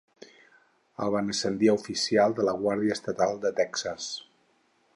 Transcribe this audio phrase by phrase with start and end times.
[1.07, 4.09] El van ascendir a oficial de la Guàrdia Estatal de Texas.